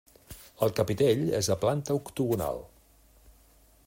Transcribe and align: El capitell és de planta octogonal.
El 0.67 0.71
capitell 0.79 1.21
és 1.41 1.49
de 1.53 1.57
planta 1.65 1.99
octogonal. 2.01 2.59